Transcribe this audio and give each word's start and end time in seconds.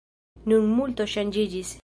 Nun 0.53 0.71
multo 0.79 1.09
ŝanĝiĝis. 1.15 1.79